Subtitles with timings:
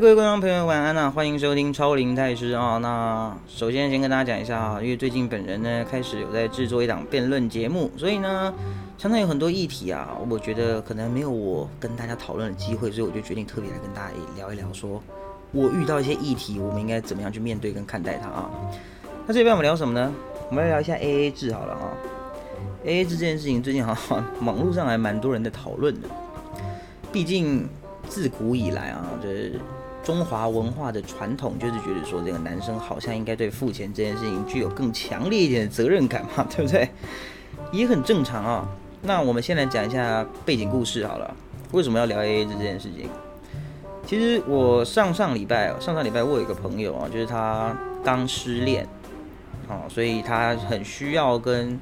[0.00, 1.08] 各位观众朋友，晚安呐！
[1.08, 2.78] 欢迎收听超龄太师啊。
[2.78, 8.52] 那首先先跟大家讲一下啊，因为最近本人呢开始有在制作一档辩论节目，所以呢
[8.98, 15.00] 常常有很多议题啊，我觉得可能没有我跟大家讨论的机会，所以我就决定特别来跟大家聊一聊，说
[15.52, 18.50] 我遇到一些议题，我们应该怎么样去面对跟看待它啊。
[19.28, 20.12] 那这边我们聊什么呢？
[20.50, 21.94] 我们来聊一下 AA 制好了啊。
[22.84, 26.08] AA 制这件事情最近好像网络上还蛮多人在讨论的，
[27.12, 27.68] 毕竟。
[28.06, 29.58] 自古以来啊，就是
[30.04, 36.88] 中华文化的传统，就是觉得说这个男生好像应该对付钱这件事情具有更强烈一点的责任感嘛，对不对？
[37.72, 38.68] 也很正常啊。
[39.02, 41.34] 那我们先来讲一下背景故事好了。
[41.72, 43.08] 为什么要聊 AA 这件事情？
[44.06, 48.86] 其实我上上礼拜，上上礼拜我有一个朋友啊，就是他刚失恋，
[49.66, 51.80] 啊，所以他很需要跟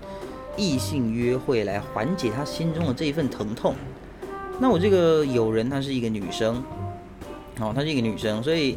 [0.57, 3.75] 异性约会来缓解他心中的这一份疼痛。
[4.61, 6.63] 那我这个友人她是一个女生，
[7.61, 8.77] 哦，她是一个女生，所以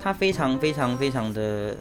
[0.00, 1.76] 她非常非常非常的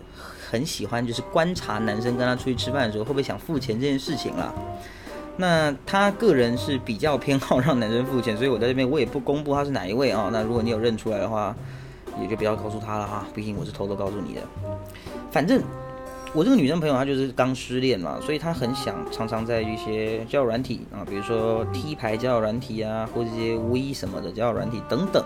[0.50, 4.54] 很喜欢，就是观察男生跟她出去吃饭的时候会不会想付钱这件事情啦。
[5.38, 10.30] 那她个人是比较偏好让男生付钱，所以我在这边我也不公布她是哪一位啊。
[10.32, 11.56] 那如果你有认出来的话，
[12.22, 14.42] 也就不要告诉她了哈，毕竟我是偷偷告诉你的。
[15.32, 15.62] 反正。
[16.34, 25.22] 我这个女生朋友，她就是刚失恋嘛，所以她很想常常在一些交友软体啊，比如说 T 牌交友软体啊，或者一些 V 什么的交友软体等等，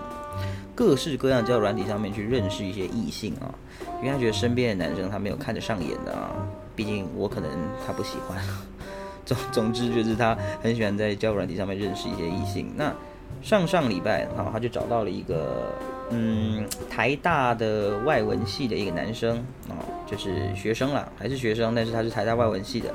[0.73, 3.53] 各式各样交友软体上面去认识一些异性啊，
[4.01, 6.31] 因为她觉得身边的男生她没有看得上眼的啊，
[6.75, 7.51] 毕竟我可能
[7.85, 8.41] 她不喜欢。
[9.25, 12.71] 总总之就是她很喜欢在交友软体上面认识一些异性。
[12.75, 12.91] 那
[13.43, 15.71] 上上礼拜啊，她就找到了一个。
[16.11, 19.37] 嗯，台大的外文系的一个男生
[19.69, 19.73] 哦，
[20.05, 22.93] 就是学生啦，还是学生，但是他是台大外文系的。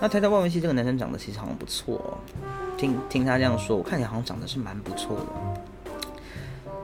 [0.00, 2.18] 那台大外文系这个男生长得其实好像不错，
[2.76, 5.26] 听听他这样说，我看起来好像长得是蛮不错的。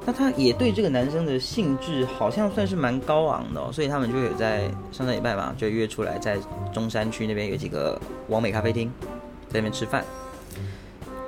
[0.05, 6.37] 那他也对这个男生的兴致好像算是蛮高昂的，所以他们就有在上上礼拜嘛，就约出来在
[6.73, 8.93] 中山区那边有几个完美咖啡厅，
[9.49, 10.05] 在那边吃饭。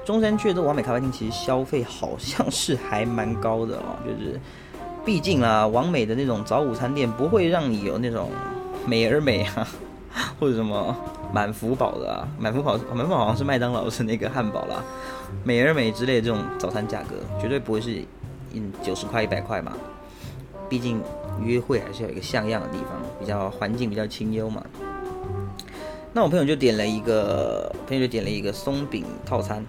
[0.04, 4.38] 中山区的这完美咖啡厅其实消费好像是还蛮高的哦， 就是
[5.04, 8.30] 毕竟啊，完美的那种早午餐店不会让你有那种
[8.86, 9.66] 美而美啊，
[10.38, 10.94] 或者什么
[11.32, 14.82] 满福宝的啊，满福宝满福宝好像是麦当劳是那个汉堡啦，
[15.42, 18.02] 美而美之类的这种早餐价格绝对不会是
[18.52, 19.72] 嗯九十块一百块嘛，
[20.68, 21.00] 毕竟
[21.42, 24.62] 约会还是有一个像样的地方，比较环境比较清幽嘛。
[26.12, 29.64] 那我朋友就点了一个，朋友就点了一个松饼套餐。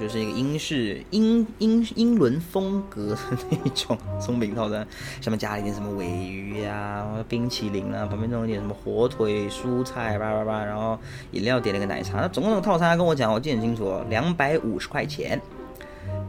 [0.00, 4.86] 就是一个英式英英英伦风格的那种松饼套餐，
[5.20, 10.98] 上面加了一点什么尾鱼呀、冰淇淋啊，旁边弄一点什么火腿、蔬菜叭叭叭，然后
[11.32, 12.20] 饮料点了个奶茶。
[12.20, 15.38] 那总共的套餐跟我讲，我记得很清楚，两百五十块钱，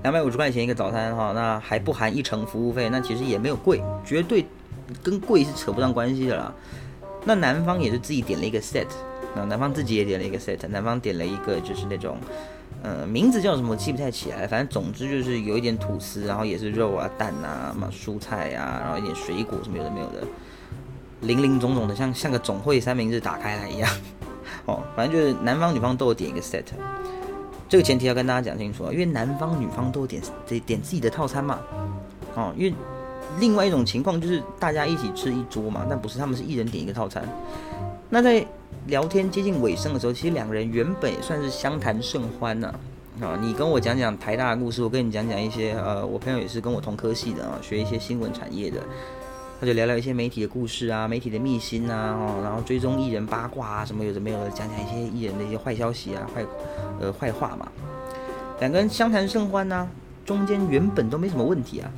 [0.04, 4.46] 两百五十块钱一个早餐哈，那还不含一成服务费，那其实也没有贵，绝对
[5.02, 6.54] 跟贵是扯不上关系的啦。
[7.24, 8.88] 那男方也是自己点了一个 set，
[9.36, 12.18] 那男方自己也点了一个 set，男方点了一个就是那种。
[12.84, 20.24] 呃，名字叫什么记不太起来，反正总之就是有一点吐司，然后也是肉啊、蛋啊、嘛蔬菜呀，然后一点水果什么有的没有的，
[21.20, 23.88] 零零总总的，像像个总会三明治打开来一样。
[24.66, 26.64] 哦，反正就是男方女方都有点一个 set，
[27.70, 31.60] 这个前提要跟大家讲清楚啊，因为男方女方都有点得点自己的套餐嘛。
[32.34, 32.74] 哦，因为
[33.40, 37.24] 另外一种情况就是大家一起吃一桌嘛，但不是他们是一人点一个套餐。
[38.14, 38.46] 那在
[38.88, 42.68] 聊天接近尾声的时候，其实两个人原本也算是相谈甚欢呢。
[43.22, 48.82] 啊，你跟我讲讲台大的故事，我跟你讲讲一些呃，我朋友也是跟我同科系的啊，学一些新闻产业的，
[49.62, 56.46] 他就聊聊一些媒体的故事啊，媒体的秘辛啊，哦，然后追踪艺人八卦啊，什么有的没有的，讲讲一些艺人的一些坏消息啊，坏
[57.00, 57.72] 呃坏话嘛。
[58.60, 59.88] 两个人相谈甚欢呢，
[60.26, 61.90] 中间原本都没什么问题啊。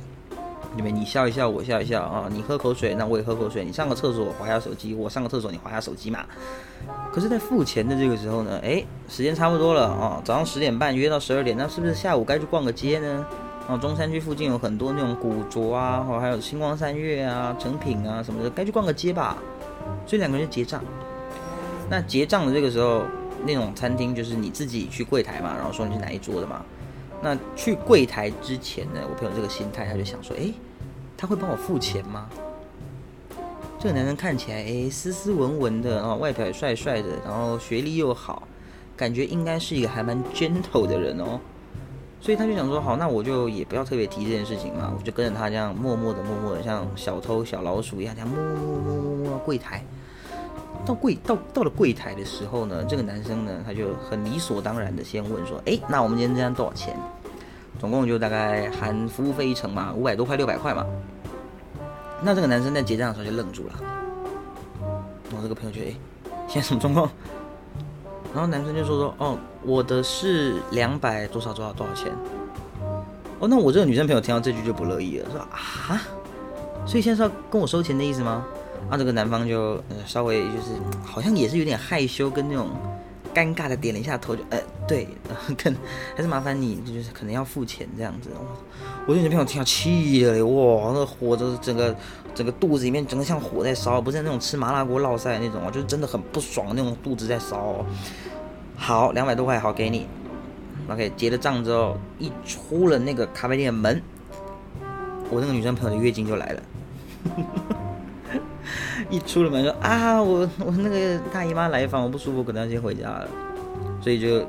[0.76, 2.28] 你们你笑一笑，我笑一笑啊！
[2.28, 3.64] 你喝口水，那我也喝口水。
[3.64, 6.24] 你上个厕所，划下手机；我上个厕所，你划下手机嘛。
[7.12, 13.24] 可是，在付钱的这个时候呢，哎，时间差不多了啊，早上十点半约到十二点，那是不是下午该去逛个街呢？
[13.68, 19.38] 啊，中山区附近有很多那种古着啊，哦，还有星光三月啊、成品啊什么的，该去逛个街吧。
[20.06, 20.82] 所以两个人结账。
[21.88, 23.04] 那结账的这个时候，
[23.46, 26.62] 那种餐厅就是你自己去柜台嘛，然后说你是哪一桌的嘛。
[27.24, 30.52] 那去柜台之前呢，我朋友这个心态，他就想说，哎，
[31.16, 32.28] 他会帮我付钱吗？
[33.80, 38.46] 这个男人看起来，哎，斯斯文文的啊，外表也帅帅的，然后学历又好，
[38.94, 41.40] 感觉应该是一个还蛮 gentle 的人哦。
[42.20, 49.82] 所以他就想说，好，那我就也不要特别提这件事情嘛，我就跟着他这样默默的、默默的，像小偷小老鼠一样，这样摸摸摸摸摸柜台。
[50.84, 56.96] 到柜到到了柜台的时候呢，这个男生呢，他就很理所当然的先问说：“哎，那我们今天这样多少钱？”
[57.80, 60.86] 总共就大概含服务费一成嘛，五百多块六百块嘛。
[62.22, 63.74] 那这个男生在结账的时候就愣住了，
[65.36, 65.94] 我这个朋友觉得，哎，
[66.48, 67.10] 现在什么状况？
[68.32, 72.12] 然后男生就说说，哦，我的是两百多少多少多少钱？
[73.40, 76.00] 哦，那我这个女生朋友听到这句就不乐意了，说啊，
[76.86, 78.44] 所以现在是要跟我收钱的意思吗？
[78.90, 80.72] 啊，这个男方就呃稍微就是
[81.04, 82.68] 好像也是有点害羞跟那种。
[83.34, 85.08] 尴尬的点了一下头，就呃对，
[85.56, 85.76] 跟
[86.14, 88.30] 还是麻烦你，就是可能要付钱这样子。
[89.08, 91.92] 我女朋友听到气了，哇，那火都整个
[92.32, 97.84] 整个肚子里面整个像火在烧，不是那种吃麻辣锅烙菜那种，就是真的很不爽那种肚子在烧。
[98.76, 100.06] 好，两百多块好给你
[100.88, 104.00] ，OK，结了账之后，一出了那个咖啡店门，
[105.28, 106.62] 我那个女生朋友的月经就来了。
[109.10, 113.28] 一出了门说啊，我我那个大姨妈来访，我不舒服，可能要先回家了，
[114.00, 114.44] 所以就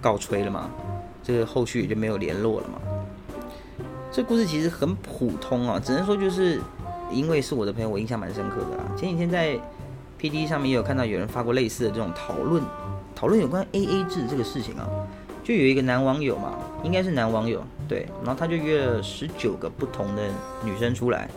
[0.00, 0.70] 告吹了嘛，
[1.22, 2.78] 这个后续也就没有联络了嘛。
[4.10, 6.60] 这故事其实很普通啊，只能说就是
[7.10, 8.90] 因为是我的朋友，我印象蛮深刻的啊。
[8.96, 9.58] 前几天在
[10.16, 12.62] P D 上面也有看到有人发过类似的这种讨论，
[13.14, 14.88] 讨论有关 A A 制这个事情啊，
[15.44, 20.22] 就有一个男网友嘛，应该是男网友对，然后他就约了十九个不同的
[20.64, 21.28] 女生出来，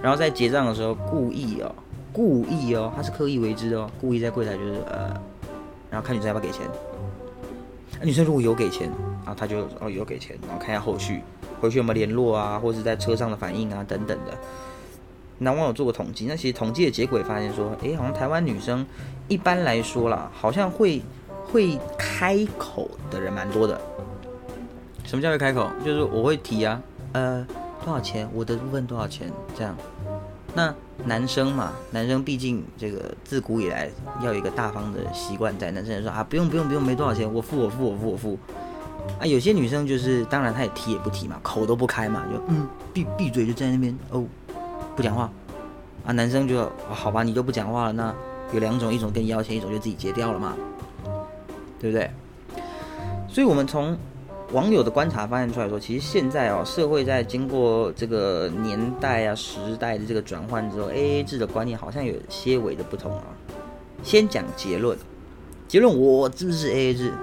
[0.00, 1.74] 然后在结账的时候故意哦。
[2.12, 5.08] 故意哦，他是刻意为之的哦，故意在柜台就是呃，
[5.90, 6.66] 然后看女生要不要给钱，
[8.02, 8.90] 女生如果有给钱，
[9.24, 11.22] 然后他就哦有给钱，然后看一下后续
[11.60, 14.32] 回去有没有联络啊，或者是在车上的反应啊等等的。
[15.38, 18.86] 男网友做过统计，那其实统计的结果也发现说，哎，好像台湾女生
[19.26, 21.02] 一般来说啦，好像会
[21.50, 23.80] 会开口的人蛮多的。
[25.04, 25.68] 什么叫会开口？
[25.84, 26.80] 就是我会提啊，
[27.12, 27.44] 呃，
[27.84, 28.28] 多少钱？
[28.32, 29.32] 我的部分多少钱？
[29.56, 29.74] 这样。
[30.54, 33.88] 那男生嘛，男生毕竟这个自古以来
[34.22, 35.70] 要有一个大方的习惯在。
[35.70, 38.38] 男生说啊，不用不用不用，没多少钱，我付我付我付我付。
[39.18, 44.24] 啊，有些女生就是，当然她也提也不提嘛，口都不开嘛，就嗯闭闭嘴就在那边哦，
[44.94, 45.30] 不讲话。
[46.04, 48.14] 啊，男生就好吧，你就不讲话了，那
[48.52, 50.54] 有两种，一种跟你要钱，一种就自己结掉了嘛，
[51.80, 52.10] 对不对？
[53.28, 53.96] 所以我们从。
[54.52, 63.24] 网友的观察发现出来说，其实现在哦，社会在经过这个年代啊、时代的这个转换之后，A A 制的观念好像有些微的不同啊。
[64.02, 64.98] 先讲结论，
[65.66, 67.14] 结论我支持 A A 制，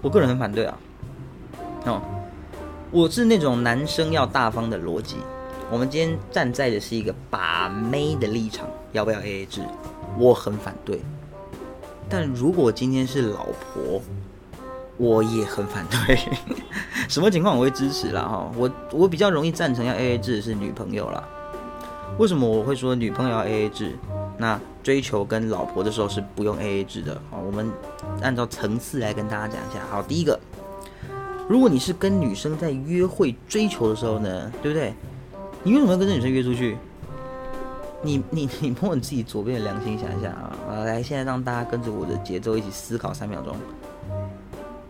[0.00, 0.78] 我个人很反对啊。
[1.86, 2.00] 哦，
[2.92, 5.16] 我是那种男生要大方的逻辑。
[5.68, 9.62] 我们今天站在的是一个把妹的立场，要不要 A A 制？
[10.16, 11.00] 我很反对。
[12.08, 14.00] 但如果今天是老婆，
[14.98, 16.18] 我也很反对，
[17.08, 18.22] 什么情况我会支持啦？
[18.22, 18.50] 哈？
[18.56, 21.22] 我我比较容易赞成要 A A 制是女朋友啦。
[22.18, 23.96] 为什么我会说女朋友要 A A 制？
[24.36, 27.38] 那追求跟老婆的时候是不用 A A 制的啊。
[27.44, 27.70] 我们
[28.20, 29.80] 按照层次来跟大家讲一下。
[29.90, 30.38] 好，第一个，
[31.48, 34.92] 如果你是跟女生在约会追求的时候呢，对不对？
[35.62, 36.76] 你为什么要跟这女生约出去？
[38.02, 40.30] 你你你摸你自己左边的良心想一下！
[40.68, 43.56] 啊，来，现在让大家跟着我的节奏一起思考三秒钟。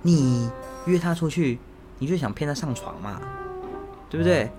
[0.03, 0.51] 你
[0.87, 1.59] 约他出去，
[1.99, 3.21] 你就想骗他上床嘛，
[4.11, 4.51] 对不对？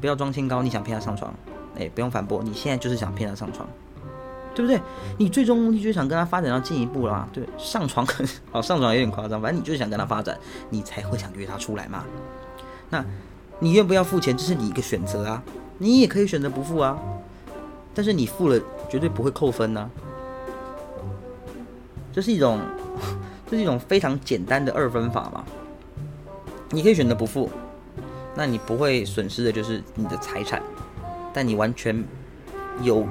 [0.00, 1.34] 不要装清高，你想骗他上床，
[1.76, 3.66] 哎，不用反驳，你现在就是想骗他上床，
[4.54, 4.80] 对不对？
[5.18, 8.06] 你最终目的就是想跟他发展到进一步啦，对，上床
[8.52, 10.38] 哦上床有点夸张，反正你就是想跟他发展，
[10.70, 12.04] 你才会想约他出来嘛。
[12.90, 13.04] 那
[13.58, 15.42] 你愿不要付钱，这是你一个选择啊，
[15.78, 16.96] 你也可以选择不付啊，
[17.94, 19.90] 但是你付了绝对不会扣分呢，
[22.12, 22.60] 这是一种。
[23.46, 25.44] 这是一种非常简单的二分法嘛？
[26.70, 27.48] 你可以选择不付，
[28.34, 30.60] 那你不会损失的就是你的财产，
[31.32, 32.04] 但你完全
[32.82, 33.06] 有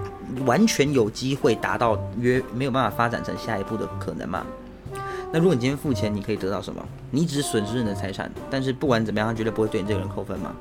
[0.45, 4.45] 完全有机会达到约没有办法发展成下一步的可能嘛？
[5.31, 6.85] 那如果你今天付钱，你可以得到什么？
[7.11, 10.53] 你只损失你的财产，但是不管怎么样，他绝对不会对你这个人扣分嘛？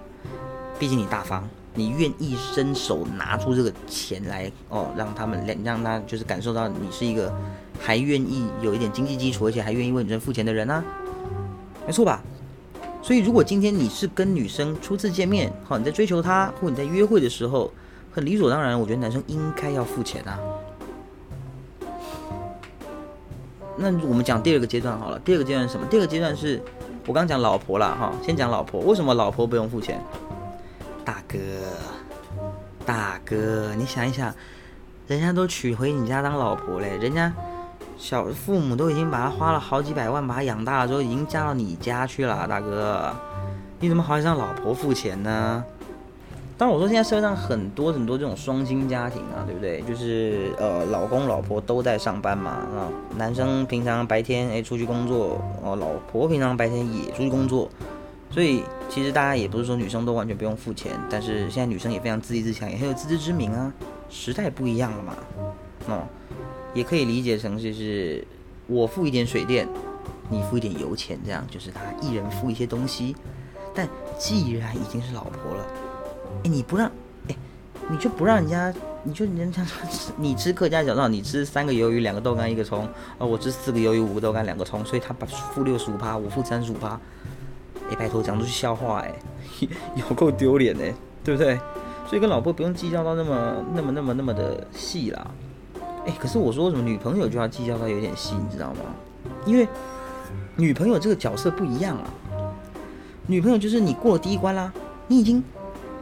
[0.79, 7.33] 毕竟你大方，你愿意伸手拿出这个钱来哦，让他们让让他就是感受到你是一个。
[7.81, 10.83] 还愿意有一点经济基础，而且还愿意为女生付钱的人呢，
[11.85, 12.23] 没错吧？
[13.03, 17.71] 所以如果今天你是跟女生初次见面，好，你在追求她，或你在约会的时候，
[18.13, 20.39] 很理所当然，我觉得男生应该要付钱啊。
[23.77, 25.85] 那我们讲第二个阶段好了，第二个阶段是什么？
[25.91, 26.63] 第二个阶段是
[27.09, 30.01] 我刚讲老婆了哈，先讲老婆，为什么老婆不用付钱？
[31.05, 31.39] 大哥，
[32.87, 34.35] 大哥，你想一想。
[35.07, 37.31] 人家都娶回你家当老婆嘞，人家
[37.99, 43.15] 小父母都已经把她花了好几百万把她养大了，之后已经嫁到你家去了，大哥，
[43.81, 45.63] 你怎么好意思让老婆付钱呢？
[46.57, 49.83] 当然我说现在社会上很多很多这种双薪家庭啊，对不对？
[49.83, 57.69] 就是呃，老公老婆都在上班嘛，啊，男生平常白天哎出去工作，哦，老婆平常白天也出去工作，
[58.35, 63.73] 所以其实大家也不是说女生都完全不用付钱，但是现在女生也非常自立自强，也很有自知之明啊。
[64.11, 65.17] 时代不一样了嘛，
[65.87, 66.03] 哦，
[66.75, 68.27] 也可以理解成就是
[68.67, 69.69] 我付一点水电，
[70.29, 73.15] 你付一点油钱，这样就是他一人付一些东西。
[73.73, 73.89] 但
[74.19, 75.67] 既然已经是老婆了，
[76.43, 76.91] 哎，你不让，
[77.29, 77.37] 哎，
[77.89, 78.75] 你就不让人家，
[79.05, 82.85] 你就人家吃，你吃客家小灶，你吃三个鱿鱼，两个豆干，一个葱，
[83.17, 87.01] 啊，我吃四个鱿鱼，五个豆干，两个葱，所以他把付六十五趴，我付三十五趴。
[87.91, 89.15] 哎，拜托，讲出去笑话哎，
[89.97, 91.59] 有够丢脸哎，对不对？
[92.07, 95.27] 所以跟老婆不用计较到那么、那么、那么、那么的细啦。
[96.07, 98.81] 哎，可是我说什么女朋友就要计较到有点细，你知道吗？
[99.47, 99.67] 因为
[100.57, 102.05] 女朋友这个角色不一样啊。
[103.27, 104.71] 女朋友就是你过了第一关啦，
[105.09, 105.43] 你已经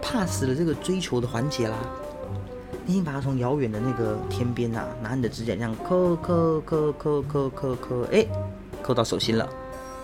[0.01, 1.77] pass 了这个追求的环节啦，
[2.85, 8.27] 你已经把她从遥远的那个天边啊，拿你的指甲这样抠抠抠抠抠抠抠，哎，
[8.83, 9.49] 抠到手心了，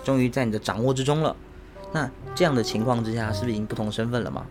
[0.01, 1.35] 终于在你的掌握之中了。
[1.91, 4.45] 那这样的情况之下，是不是已经不同身份了嘛？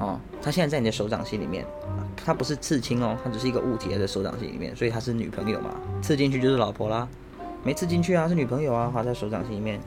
[0.00, 1.64] 哦，他现在在你的手掌心里面，
[2.16, 5.70] 他不是刺青哦，他只是一个物体在手掌心里面，所以他是女朋友嘛？
[6.02, 7.06] 刺进去就是老婆啦，
[7.62, 9.80] 没刺进去啊，是女朋友啊，划在手掌心里面，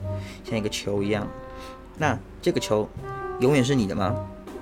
[0.44, 1.26] 像一个球一样。
[1.98, 2.88] 那这个球
[3.40, 4.14] 永远是你的吗？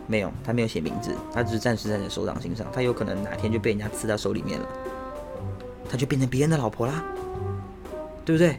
[0.06, 4.66] 没有，他没有写名字，他只是暂时在你的手掌心上，他有可能哪天就被人家刺到手里面了，
[5.88, 7.02] 他就变成别人的老婆啦，
[8.25, 8.58] 对不对？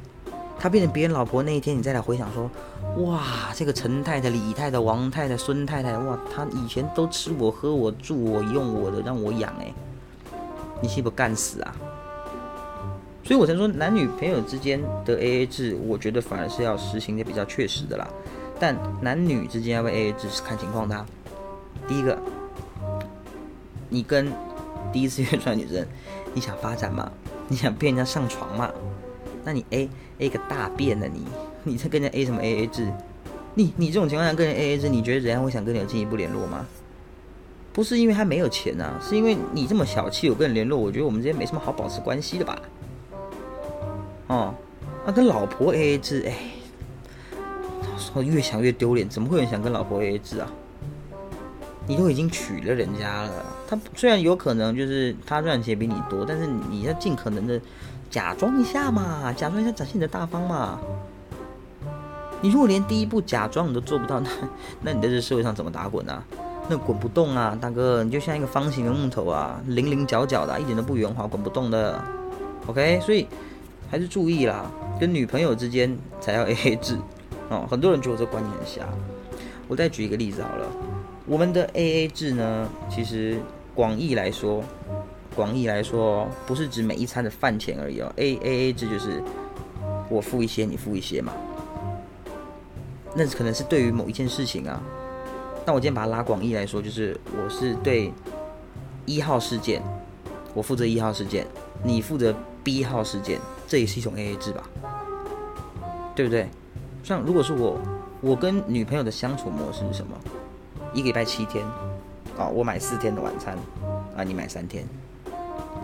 [0.57, 2.49] 他变成别人老婆那一天，你再来回想说，
[2.97, 9.73] 哇，这个陈太太、李太太、王太太、孙太太，哇，她以前都吃我、喝我、住我、用我的，让我养哎，
[10.81, 11.75] 你是不干死啊？
[13.23, 18.07] 所以我才说，男女朋友之间的 A A 制，我觉得反而是要实行的比较确实的啦。
[18.57, 21.05] 但男女之间要不 A A 制是看情况的。
[21.87, 22.17] 第一个，
[23.89, 24.31] 你跟
[24.93, 25.85] 第一次约出来女生，
[26.33, 27.11] 你想发展吗？
[27.49, 28.71] 你想骗人家上床吗？
[29.43, 31.07] 那你 A A 个大便呢？
[31.11, 31.25] 你
[31.67, 32.87] 你在跟人家 A 什么 A A 制？
[33.55, 36.65] 你你这种情况下跟人 A A 制，你觉得人家会想跟你有进一步联络吗？
[37.73, 42.57] 不是因为他没有钱啊，是因为你这么小气，我跟你联络，我觉得我们之间没什么好保持关系的吧？
[44.27, 44.53] 哦，
[45.05, 46.37] 那跟老婆 A A 制，哎，
[47.97, 50.51] 说越想越丢脸，怎么会有人想跟老婆 A A 制啊？
[51.87, 57.59] 你都已经娶了人家了，他虽然有可能就是他赚钱比你多，但是你要尽可能的。
[58.07, 60.79] 假装一下嘛，假装一下展现你的大方嘛。
[62.41, 64.29] 你如果连第一步假装你都做不到，那
[64.81, 66.23] 那你在这社会上怎么打滚啊？
[66.69, 72.03] 那滚不动啊，大哥，你就像一个方形的木头啊，棱棱角角的，一点都不圆滑，滚不动的。
[72.67, 73.27] OK，所以
[73.89, 74.65] 还是注意啦，
[74.99, 76.97] 跟女朋友之间才要 AA 制
[77.49, 77.67] 哦。
[77.69, 78.81] 很多人觉得这观念很瞎。
[79.67, 80.67] 我再举一个例子好了，
[81.25, 83.39] 我们的 AA 制呢，其实
[83.73, 84.63] 广义来说。
[85.35, 88.09] 广义来说，不是指每一餐的饭钱而已哦。
[88.15, 89.21] A A A 制就是
[90.07, 91.33] 我付一些，你付一些嘛。
[93.15, 94.81] 那可能是对于某一件事情啊。
[95.65, 98.13] 那我今天把它拉广义来说，就是我是对
[99.05, 99.81] 一号事件，
[100.53, 101.47] 我负责一号事件，
[101.81, 104.63] 你负责 B 号事件，这也是一种 A A 制吧？
[106.13, 106.47] 对不对？
[107.03, 107.79] 像如果是我，
[108.21, 110.15] 我跟女朋友的相处模式是什么？
[110.93, 111.65] 一个礼拜七天
[112.37, 113.57] 啊，我买四天的晚餐
[114.15, 114.85] 啊，你买三天。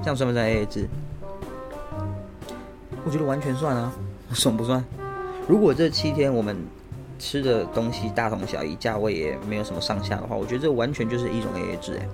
[0.01, 0.87] 这样算不算 A A 制？
[3.03, 3.91] 我觉得完全算啊，
[4.31, 4.83] 算不算？
[5.47, 6.55] 如果这七天我们
[7.21, 12.07] 吃的东西大同小异，价位也没有什么上下的话，我觉得这完全就是一种 A A 制哎。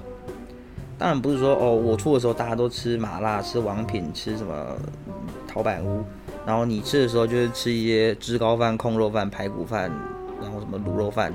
[1.00, 4.76] 当然不是说哦，我出的时候大家都吃麻辣、吃王品、吃什么
[5.48, 6.04] 陶板屋，
[6.46, 9.90] 然后你吃的时候就是吃一些芝高饭、控肉饭、排骨饭，
[10.42, 11.32] 然后什么卤肉饭，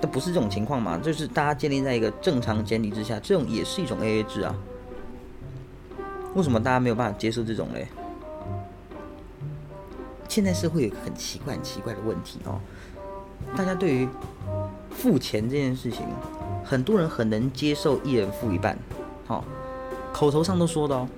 [0.00, 0.96] 这不是这种情况嘛？
[0.98, 4.54] 就是大家建立在一个正常前提之下，这种也是一种 A A 制啊。
[6.34, 7.88] 为什么大家没有办法接受这种嘞？
[10.30, 12.60] 现在社会有一个很奇怪、很奇怪的问题哦，
[13.56, 14.08] 大家对于
[14.92, 16.06] 付钱这件事情，
[16.64, 18.78] 很多人很能接受一人付一半，
[19.26, 19.44] 好，
[20.12, 21.08] 口头上都说的哦。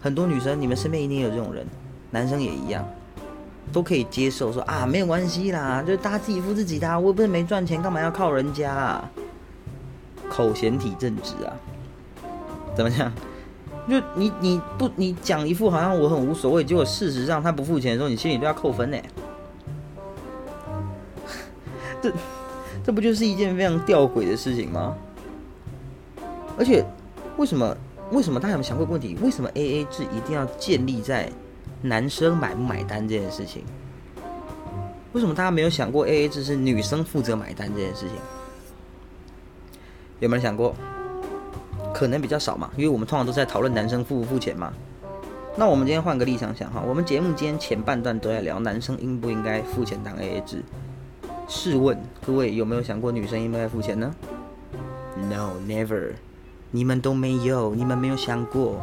[0.00, 1.66] 很多女生，你们身边一定有这种人，
[2.10, 2.82] 男生也一样，
[3.74, 8.72] 都可以接受说啊，没有关系啦，就是大家自己付自己的，我又不是没赚钱，干嘛要靠人家？
[8.72, 9.10] 啊？
[10.30, 11.52] 口嫌体正直啊，
[12.74, 13.12] 怎么讲？
[13.88, 18.98] 就你你不你讲一副好像我很无所谓，结果事实上他不付钱的时候，你心里都要扣分呢。
[22.02, 22.12] 这
[22.84, 24.94] 这不就是一件非常吊诡的事情吗？
[26.58, 26.84] 而且
[27.36, 27.76] 为什么
[28.10, 29.16] 为什么大家有想过问题？
[29.22, 31.30] 为什么 A A 制一定要建立在
[31.82, 33.64] 男生买不买单这件事情？
[35.12, 38.16] 为什么大家没有想过 A A 制是女生负责买单这件事情？
[40.20, 40.74] 有没有想过？
[41.96, 44.70] 可能比较少嘛，因为我们通常都在讨论男生付不付钱嘛。
[45.56, 50.62] 那我们今天换个立场想哈，我们节目今天前半段都在聊男生应不应该付钱当 AA 制，
[51.48, 54.14] 试问各位有没有想过女生应该付钱呢
[55.16, 56.12] ？No, never。
[56.70, 58.78] 你们都没有，你们没有想过，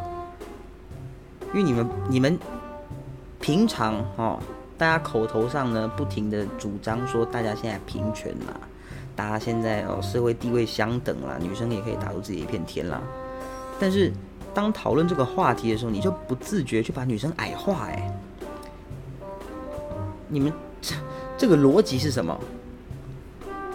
[1.52, 2.36] 因为你们你们
[3.38, 4.40] 平常哦，
[4.76, 8.58] 大家口头上呢不停的主张说大家现在平权啦，
[9.16, 13.00] 大家现在哦社会地位相等啦，女生也可以打出自己一片天啦。
[13.78, 14.12] 但是
[14.52, 18.12] 当讨论这个话题的时候，你就不自觉去把女生矮化哎。
[20.28, 20.94] 你们这
[21.36, 22.38] 这个逻辑是什么？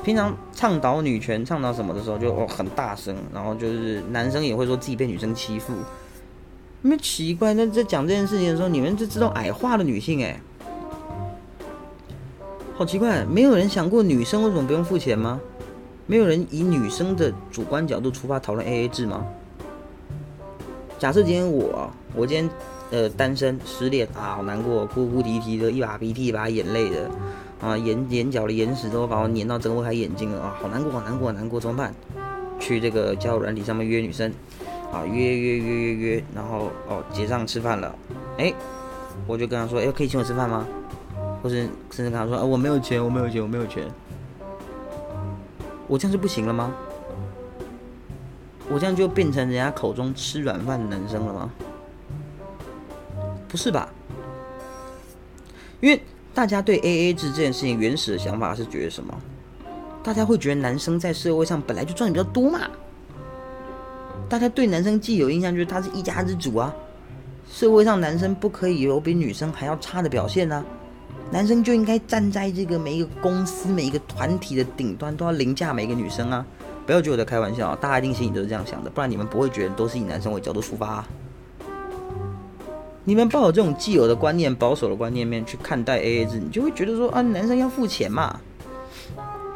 [0.03, 5.73] 平常倡导女权、倡导什么的时候，就哦很大声，然后就是男生也会说自己被女生欺负。
[6.81, 10.41] 那么奇怪，那在讲这件事情的时候，你们就知道矮化了女性哎，
[12.79, 15.37] 好奇怪，没有人想过女生为什么不用付钱吗？
[16.07, 19.25] 没有人以女生的主观角度出发讨论 A A 制吗？
[20.97, 22.49] 假设今天我，我今天
[22.91, 27.11] 呃单身失恋啊，好难过，哭哭啼啼的，一把鼻涕一把眼泪的。
[27.59, 30.55] 啊，眼眼角的眼屎都把我粘到睁不开眼睛了啊！
[30.61, 31.93] 好难过，好难过，好难过，怎么办？
[32.61, 34.31] 去这个交友软体上面约女生，
[34.93, 37.93] 啊，约约约约约，然后哦结账吃饭了，
[38.37, 38.53] 哎，
[39.27, 40.65] 我就跟他说，哎，可以请我吃饭吗？
[41.41, 43.85] 或是甚至跟他说，啊，我没有钱，我没有钱，我没有钱，
[45.87, 46.73] 我这样就不行了吗？
[48.69, 51.51] 我这样就变成人家口中吃软饭的男生了吗？
[53.47, 53.89] 不是吧？
[55.81, 56.01] 因为。
[56.31, 59.13] 大家对 A A 制这件事情原始的想法是觉得什么？
[60.01, 62.61] 大家会觉得男生在社会上本来就赚的比较多嘛？
[64.29, 66.73] 大家对男生既有印象就是他是一家之主啊，
[67.51, 70.63] 社会上男生不可以有比女生还要差的表现呢，
[71.31, 76.45] 男生就应该站在这个每一个公司每一个团体的顶端，都要凌驾每一个女生啊！
[76.87, 81.05] 不要觉得我在开玩笑啊，大家一定心里都是这样想的，不然你们不会觉得都是以男生为角度出发。
[83.03, 88.39] 你们抱有这种既有的观念、保守的观念面去看待 AA 制，你就会觉得说啊，男生要付钱嘛。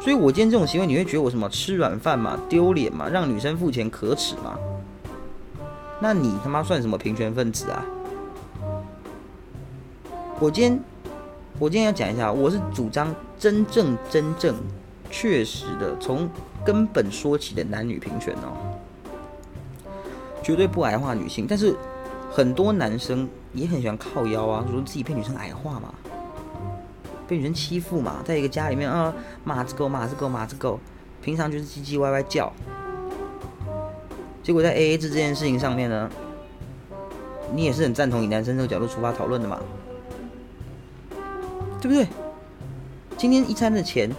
[0.00, 4.56] 所以我今天这种行为，你会觉得我什么吃软饭嘛、丢脸嘛、让女生付钱可耻嘛？
[5.98, 7.84] 那你他妈算什么平权分子啊？
[10.38, 10.80] 我今天
[11.58, 14.54] 我今天要讲一下，我是主张真正、真正、
[15.10, 16.28] 确实的从
[16.64, 18.76] 根本说起的男女平权哦，
[20.42, 21.74] 绝对不矮化女性，但是
[22.30, 23.28] 很多男生。
[23.54, 25.94] 也很喜欢靠腰啊，说自己被女生矮化嘛，
[27.28, 29.14] 被女生欺负嘛，在一个家里面啊，
[29.44, 30.80] 马子狗，马子狗，马子狗，
[31.22, 32.52] 平常就是唧唧歪歪叫，
[34.42, 36.10] 结果在 A A 制这件事情上面呢，
[37.52, 39.60] 你也是很赞同以男生这个角度出发讨论的嘛，
[41.84, 42.08] 对不对？
[43.18, 44.10] 今天一餐的钱，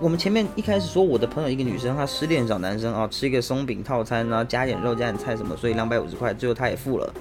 [0.00, 7.12] 我们前面一开始说我的朋友一个女生她失恋找男生啊，吃一个松饼套餐，然后加点肉加点菜什么，所以两百五十块，最后她也付了，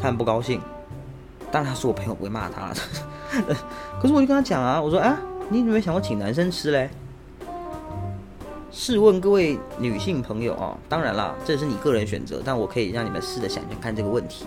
[0.00, 0.60] 她很不高兴。
[1.52, 2.74] 当然说我朋友，不会骂她。
[4.00, 5.16] 可是我就跟她讲啊，我说啊，
[5.48, 6.90] 你有没有想过请男生吃嘞？
[8.72, 14.44] 试问各位女性朋友啊，当然啦，这是你个人选择，但我可以让你们试着想想看这个问题。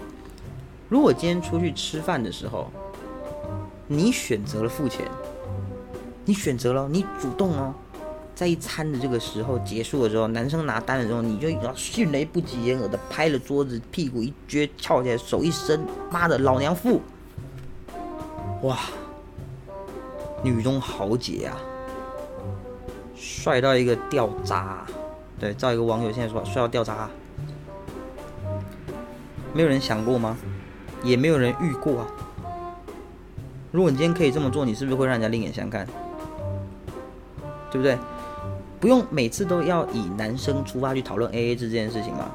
[0.89, 2.69] 如果今天出去吃饭的时候，
[3.88, 5.06] 你选择了付钱，
[6.26, 7.73] 你选择了，你主动哦，
[8.36, 15.80] 在一餐的这个时候结束的时候，男生拿单的时候，你就要迅雷不及掩耳的拍了桌子，屁股一撅，翘起来，手一伸，
[16.12, 17.02] 妈的，老娘付！
[18.63, 18.78] 哇，
[20.43, 21.58] 女中豪杰啊，
[23.15, 24.86] 帅到一个掉渣！
[25.39, 27.10] 对，照一个网友现在说，帅到掉渣！
[29.54, 30.38] 没有人想过吗？
[31.04, 32.08] 也没有人遇过啊。
[33.78, 35.86] 如果你今天可以这么做，你是不是会让人家另眼相看？
[37.70, 37.96] 对不对？
[38.80, 42.26] 不用每次都要以男生出发去讨论 A A 制这件事情嘛？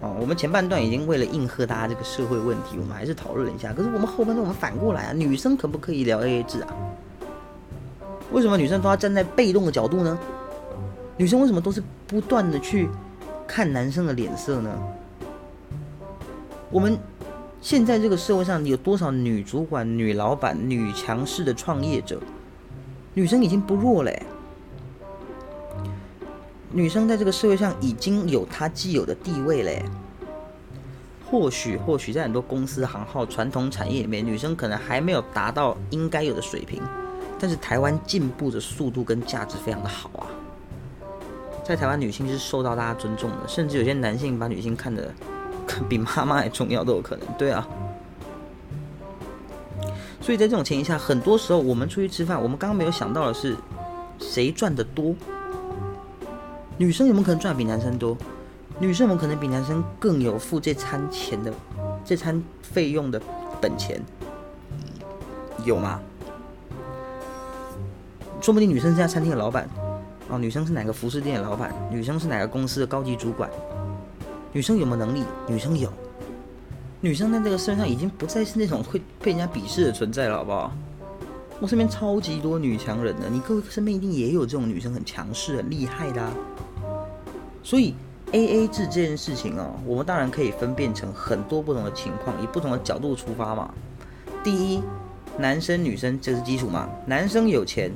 [0.00, 3.72] 哦，我们前半段已经为了应和大家这个社会问题，我们还是讨论了一下。
[3.72, 6.74] 可是我们后半段我们反过来啊，女生可不可以聊 A A 制啊？
[8.32, 10.18] 为什么女生都要站在被动的角度呢？
[11.16, 12.88] 女生为什么都是不断的去
[13.46, 14.76] 看男生的脸色呢？
[16.68, 16.98] 我们
[17.60, 22.18] 现在这个社会上有多少女主管、女老板、女强势的创业者？
[23.12, 24.22] 女生已经不弱嘞。
[26.72, 29.84] 女生在这个社会上已经有她既有的地位嘞。
[31.30, 36.82] 或许，或许在很多公司行号、传统产业里面，女生可能还没有达到应该有的水平。
[37.38, 40.26] 但是台湾进步的速度跟价值非常的好啊。
[41.64, 45.12] 在台湾，女性是受到大家尊重的，甚至有些男性把女性看得
[45.88, 47.26] 比妈妈还重要都有可能。
[47.38, 47.66] 对啊。
[50.20, 53.56] 所以在这种情形下，很多时候我们出去吃饭，我们刚刚没有想到的是，
[54.18, 55.14] 谁赚的多？
[56.76, 58.16] 女生有没有可能赚比男生多？
[58.78, 61.52] 女生有没有可能比男生更有付这餐钱的
[62.04, 63.20] 这餐费用的
[63.60, 64.00] 本钱？
[65.64, 66.00] 有吗？
[68.40, 69.68] 说不定女生是家餐厅的老板，
[70.28, 73.50] 哦，女生是哪个服饰店的老板，女生是哪个公司的高级主管，
[74.52, 75.22] 女生有没有能力？
[75.46, 75.92] 女生有，
[77.00, 80.72] 女生在这个社会上已经不再是那种会被人家鄙视的存在了，好不好？
[81.60, 86.28] 我身边超级多女强人的，你各位身边一定也有这种女生很强势、很厉害的。
[87.62, 87.94] 所以
[88.32, 93.72] A A 制这件事情哦，我们当然可以分辨成很多不同的情况，以不同的角度出发嘛。
[94.42, 94.82] 第一，
[95.38, 97.92] 男生女生这是基础嘛，男生有钱，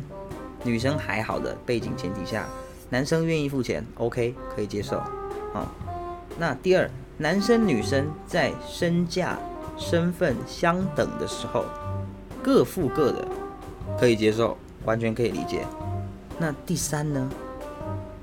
[0.62, 2.46] 女生还好的背景前提下，
[2.90, 5.00] 男生愿意付钱，OK 可以接受。
[5.54, 5.66] 好，
[6.38, 9.38] 那第二，男生女生在身价、
[9.76, 11.64] 身份相等的时候，
[12.42, 13.26] 各付各的。
[13.98, 15.64] 可以接受，完全可以理解。
[16.38, 17.30] 那第三呢？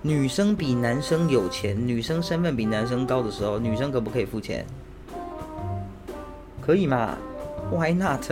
[0.02, 4.66] 女生比男生有钱，女生身份比男生高的时候，女生可不可以付钱？
[6.60, 7.16] 可以嘛
[7.72, 8.26] ？Why not？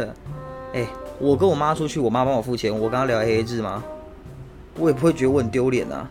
[0.74, 0.88] 哎，
[1.20, 3.84] 我跟我妈出去，我妈帮我付钱，我跟她聊 AA 制吗？
[4.78, 6.10] 我也不会觉得我很丢脸啊。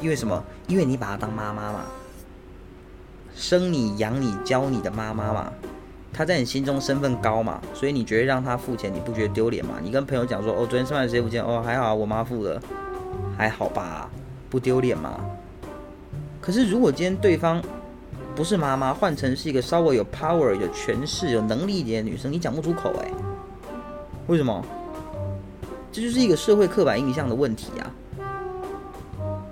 [0.00, 0.42] 因为什么？
[0.68, 1.80] 因为你把她当妈妈嘛，
[3.34, 5.52] 生你养你教你的妈妈嘛。
[6.14, 9.76] 他在你心中身份高嘛，所以你觉得让他付钱，你不觉得丢脸吗？
[9.82, 11.42] 你跟朋友讲说，哦，昨天吃饭谁付钱？
[11.42, 12.60] 哦，还好，我妈付的，
[13.38, 14.10] 还好吧，
[14.50, 15.18] 不丢脸吗？
[16.38, 17.62] 可是如果今天对方
[18.36, 23.10] 不是妈妈，换成是一个稍微有 power、有权势、有能力一点的女生，你讲不出口哎，
[24.26, 24.62] 为什么？
[25.90, 27.94] 这就是一个社会刻板印象的问题啊。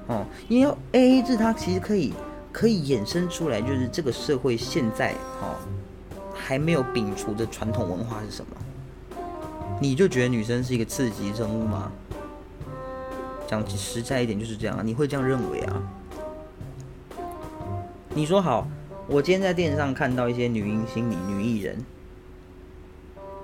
[0.09, 2.13] 哦，因为 A A 制它其实可以
[2.53, 5.57] 可以衍生出来，就是这个社会现在哦。
[6.35, 8.57] 还没有摒除的传统文化是什么？
[9.81, 11.93] 你就觉得女生是一个刺激生物吗？
[13.47, 15.83] 讲实在一点就是这样啊，你会这样认为啊？
[18.15, 18.67] 你说好，
[19.07, 21.77] 我今天在电视上看到一些女明星、女女艺人，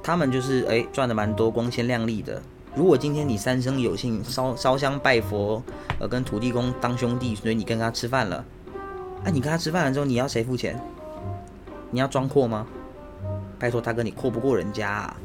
[0.03, 2.43] 她们就是哎赚的蛮多，光鲜亮丽的。
[2.75, 5.63] 如果今天你三生有幸烧烧香拜佛，
[6.01, 8.45] 呃，跟土地公当兄弟，所以你跟他吃饭了，
[9.25, 10.81] 哎，你跟他吃饭了之后，你要谁付钱？
[11.91, 12.67] 你要装阔吗？
[13.59, 15.17] 拜托大哥，你阔不过人家，啊，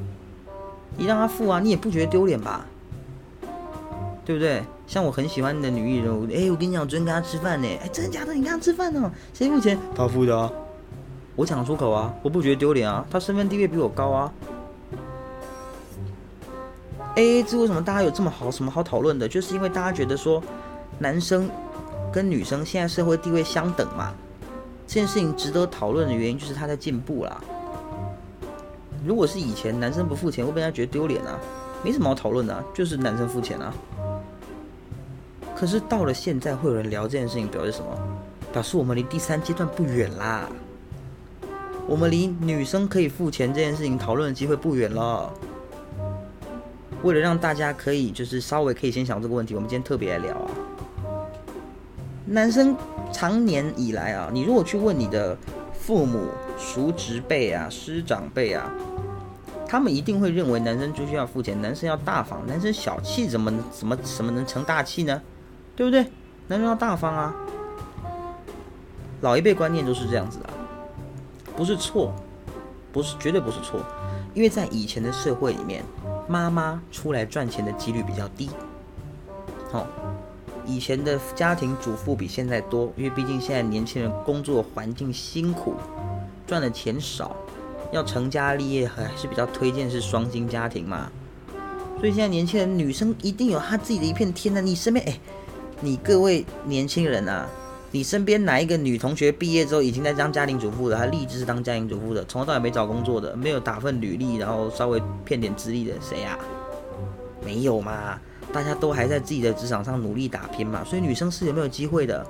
[0.97, 2.65] 你让他付啊，你也不觉得丢脸吧？
[4.23, 4.63] 对不对？
[4.87, 8.33] 像我很喜欢的女艺人，哎，我跟你讲，我昨天跟他吃饭呢，哎，真的假的？
[8.33, 9.11] 你跟他吃饭呢？
[9.33, 9.77] 谁付钱？
[9.95, 10.51] 他付的啊。
[11.35, 14.33] 我讲出口啊，我不觉得丢脸啊，他身份地位比我高啊。
[17.15, 19.27] A A 制为什么大家有这么好什么好讨论的？
[19.27, 20.41] 就是因为大家觉得说，
[20.99, 21.49] 男生
[22.11, 24.13] 跟女生现在社会地位相等嘛，
[24.85, 27.41] 这件事情值得讨论的原因就是他在进步啦。
[29.05, 31.39] 如果是以前男生不付钱会被人家觉得丢脸啊，
[31.83, 33.73] 没什么好讨论的，就是男生付钱啊。
[35.55, 37.87] 可是到了现在，会有人聊这件事情，表示什么？
[38.51, 40.49] 表示我们离第三阶段不远啦。
[41.87, 45.31] 我们离女生可以付钱这件事情讨论的机会不远了。
[47.03, 50.51] 为了让大家可以就是稍微可以先想这个问题，我们今天特别来聊啊。
[52.31, 52.73] 男生
[53.11, 55.37] 长年以来啊，你如果去问你的
[55.73, 58.71] 父母、叔侄辈啊、师长辈啊。
[59.67, 65.21] 他们一定会认为男生就是要付钱，男生要大方，男生小气怎么怎么怎么能成大气呢？
[65.75, 66.05] 对不对？
[66.47, 67.33] 男生要大方啊！
[69.21, 70.49] 老一辈观念都是这样子的，
[71.55, 72.13] 不是错，
[72.91, 73.79] 不是绝对不是错，
[74.33, 75.83] 因为在以前的社会里面，
[76.27, 78.49] 妈妈出来赚钱的几率比较低。
[79.71, 79.87] 好，
[80.65, 85.75] 以前的家庭主妇比现在多，因为毕竟现在年轻人工作环境辛苦，
[86.45, 87.35] 赚的钱少。
[87.91, 91.11] 要成家立业还是比较推荐是双薪家庭嘛，
[91.99, 94.61] 所以现在年轻人女生一定有她自己的一片天的。
[94.61, 95.19] 你身边哎，
[95.81, 97.45] 你各位年轻人啊，
[97.91, 106.39] 你身边哪一个女同学毕业之后已经在当家庭主妇的，她立志是当家庭主妇的，从头到尾没找工作的，没有打份履历，然后稍微骗点资历的，谁呀？
[107.43, 108.17] 没有嘛，
[108.53, 112.25] 大家都还在自己的职场上努力打拼嘛，所以女生是有没有机会的？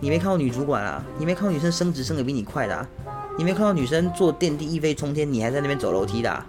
[0.00, 1.04] 你没看到女主管啊？
[1.18, 2.76] 你没看到女生升职升的比你快的？
[2.76, 2.88] 啊？
[3.36, 6.44] 你没看到女生坐电梯一飞冲天，你还在那边走楼梯的，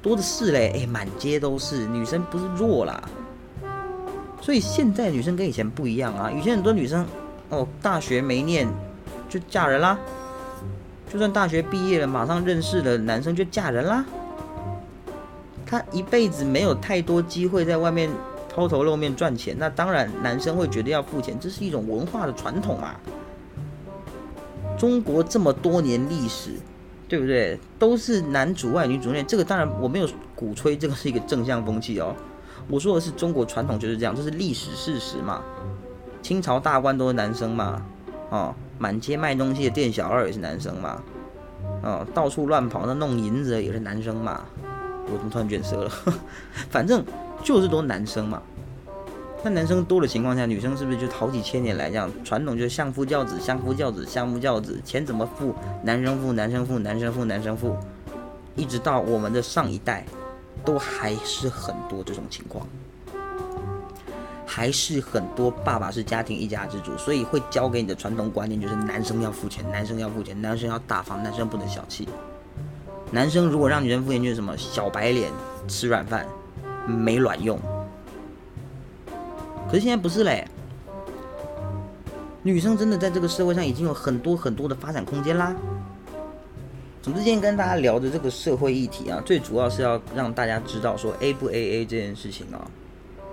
[0.00, 0.72] 多的是嘞！
[0.74, 3.02] 哎，满街都是女生，不是弱啦。
[4.40, 7.06] 所以现在女生跟以前不一样啊，以前很多女生
[7.50, 8.66] 哦，大学没念
[9.28, 9.98] 就嫁人啦，
[11.12, 14.04] 就算大学毕业了，马上认识了男生就嫁人啦。
[15.66, 18.08] 他一辈子没有太多机会在外面
[18.54, 22.98] 抛头露面赚钱，那当然男生会觉得要付钱，这是一种文化的传统啊。
[24.78, 26.50] 中国这么多年历史，
[27.08, 27.58] 对不对？
[27.78, 32.14] 都是男主外女主内，这个当然我没有鼓吹这个是一个正向风气哦。
[32.68, 35.42] 我说的是中国传统就是这样，这是历史事实嘛。
[36.22, 37.82] 清朝大官都是男生嘛，
[38.30, 41.02] 哦，满街卖东西的店小二也是男生嘛，
[41.82, 44.44] 哦，到处乱跑那弄银子也是男生嘛。
[45.06, 45.90] 我怎么突然卷舌了？
[46.70, 47.04] 反正
[47.42, 48.42] 就是多男生嘛。
[49.44, 57.76] 那男生多的情况下，女生是不是就好几千年来这样传统就是相夫教子、相夫教子、相夫教子，钱怎么付，男生付，男生付，男生付，男生付，
[58.56, 60.04] 一直到我们的上一代，
[60.64, 62.66] 都还是很多这种情况，
[64.44, 72.08] 还是很多爸爸是家庭一家之主，所以会教给你的传统观念就是男生要付钱，男生要付钱，男生要大方，男生不能小气。
[73.12, 75.30] 男生如果让女生敷衍，就是什么小白脸、
[75.68, 76.26] 吃软饭、
[76.86, 77.58] 没卵用。
[79.68, 80.46] 可是现在不是嘞，
[82.42, 85.54] 女生真的在这个社会上已经有很多很多的发展空间啦。
[87.00, 92.58] 总之，今天跟大家聊的这个社会议题啊，最主要是要让大家知道说 A 不 A A 这件事情啊，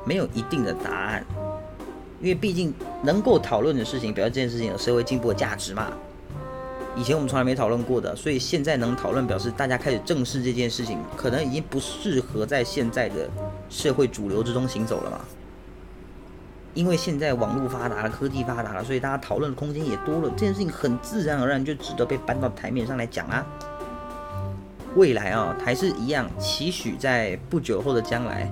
[0.06, 1.26] 没有一定的答案，
[2.22, 5.92] 因为毕竟能够讨论的事情，表示这件事情有社会进步的价值嘛。
[6.96, 13.28] 以前我们从来没讨论过的，所以现在能讨论，表示大家开始正视这件事情，可能已经不适合在现在的
[13.70, 15.20] 社会主流之中行走了嘛。
[16.76, 20.30] 因为现在网络发达了，科技发达了，所以大家讨论的空间也多了。
[20.32, 23.46] 这件事情很自然而然就值得被搬到台面上来讲啊。
[24.96, 28.52] 未来啊，还是一样，期许在不久后的将来，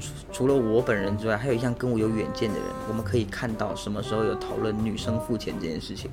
[0.00, 6.10] 除除了我本人之外，还有一项跟我有远见的人，我们可以看到什么时候有讨论女生付钱这件事情。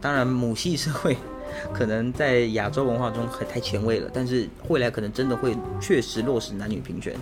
[0.00, 1.16] 当然，母系社会
[1.72, 7.14] 可能在亚洲文化中还太前卫了，但是未来可能真的会确实落实男女平权。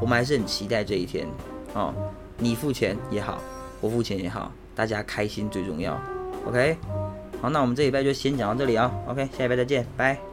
[0.00, 1.26] 我们还是很期待这一天
[1.74, 1.94] 哦。
[2.38, 3.40] 你付钱也好，
[3.80, 6.00] 我付钱也好，大家开心最重要。
[6.46, 6.76] OK，
[7.40, 8.92] 好，那我们这礼拜就先讲到这里啊。
[9.06, 10.31] OK，下礼拜再见，拜。